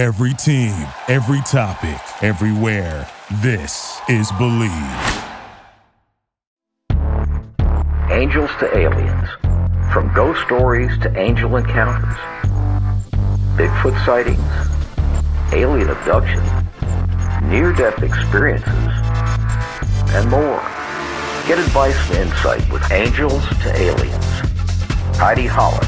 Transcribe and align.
Every 0.00 0.32
team, 0.32 0.72
every 1.08 1.42
topic, 1.42 2.00
everywhere. 2.22 3.06
This 3.42 4.00
is 4.08 4.32
Bleav. 4.32 5.26
Angels 8.10 8.48
to 8.60 8.78
aliens. 8.78 9.28
From 9.92 10.10
ghost 10.14 10.40
stories 10.46 10.90
to 11.00 11.14
angel 11.18 11.54
encounters. 11.54 12.16
Bigfoot 13.58 14.02
sightings. 14.06 14.40
Alien 15.52 15.90
abduction. 15.90 16.42
Near 17.50 17.74
death 17.74 18.02
experiences. 18.02 18.72
And 20.16 20.30
more. 20.30 20.62
Get 21.46 21.58
advice 21.58 22.08
and 22.12 22.30
insight 22.30 22.72
with 22.72 22.90
Angels 22.90 23.46
to 23.64 23.70
Aliens. 23.76 24.24
Heidi 25.18 25.46
Hollis, 25.46 25.86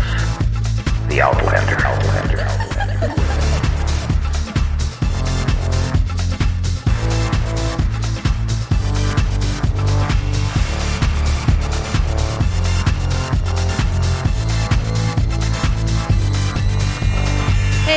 The 1.09 1.23
Outlander. 1.23 1.83
Outlander. 1.83 2.52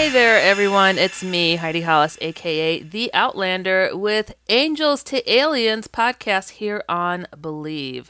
Hey 0.05 0.11
there, 0.11 0.39
everyone. 0.39 0.99
It's 0.99 1.23
me, 1.23 1.55
Heidi 1.55 1.81
Hollis, 1.81 2.15
aka 2.21 2.83
The 2.83 3.11
Outlander, 3.11 3.89
with 3.91 4.35
Angels 4.49 5.01
to 5.05 5.27
Aliens 5.27 5.87
podcast 5.87 6.49
here 6.51 6.83
on 6.87 7.25
Bleav. 7.35 8.09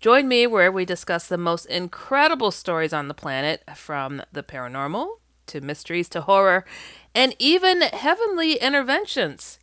Join 0.00 0.26
me 0.26 0.48
where 0.48 0.72
we 0.72 0.84
discuss 0.84 1.28
the 1.28 1.38
most 1.38 1.66
incredible 1.66 2.50
stories 2.50 2.92
on 2.92 3.06
the 3.06 3.14
planet, 3.14 3.62
from 3.76 4.20
the 4.32 4.42
paranormal 4.42 5.18
to 5.46 5.60
mysteries 5.60 6.08
to 6.08 6.22
horror, 6.22 6.64
and 7.14 7.36
even 7.38 7.82
heavenly 7.82 8.54
interventions. 8.54 9.60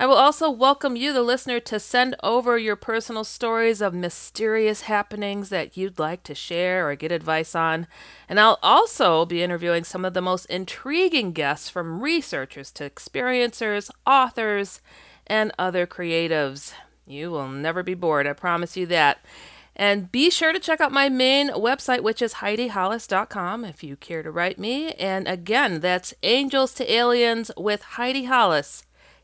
I 0.00 0.06
will 0.06 0.14
also 0.14 0.48
welcome 0.48 0.94
you, 0.94 1.12
the 1.12 1.22
listener, 1.22 1.58
to 1.58 1.80
send 1.80 2.14
over 2.22 2.56
your 2.56 2.76
personal 2.76 3.24
stories 3.24 3.80
of 3.80 3.92
mysterious 3.92 4.82
happenings 4.82 5.48
that 5.48 5.76
you'd 5.76 5.98
like 5.98 6.22
to 6.22 6.36
share 6.36 6.88
or 6.88 6.94
get 6.94 7.10
advice 7.10 7.56
on. 7.56 7.88
And 8.28 8.38
I'll 8.38 8.60
also 8.62 9.26
be 9.26 9.42
interviewing 9.42 9.82
some 9.82 10.04
of 10.04 10.14
the 10.14 10.22
most 10.22 10.44
intriguing 10.44 11.32
guests 11.32 11.68
from 11.68 12.00
researchers 12.00 12.70
to 12.72 12.88
experiencers, 12.88 13.90
authors, 14.06 14.80
and 15.26 15.50
other 15.58 15.84
creatives. 15.84 16.74
You 17.04 17.32
will 17.32 17.48
never 17.48 17.82
be 17.82 17.94
bored, 17.94 18.28
I 18.28 18.34
promise 18.34 18.76
you 18.76 18.86
that. 18.86 19.18
And 19.74 20.12
be 20.12 20.30
sure 20.30 20.52
to 20.52 20.60
check 20.60 20.80
out 20.80 20.92
my 20.92 21.08
main 21.08 21.48
website, 21.50 22.02
which 22.02 22.22
is 22.22 22.34
HeidiHollis.com, 22.34 23.64
if 23.64 23.82
you 23.82 23.96
care 23.96 24.22
to 24.22 24.30
write 24.30 24.60
me. 24.60 24.92
And 24.92 25.26
again, 25.26 25.80
that's 25.80 26.14
Angels 26.22 26.72
to 26.74 26.92
Aliens 26.92 27.50
with 27.56 27.82
Heidi 27.82 28.24
Hollis 28.24 28.84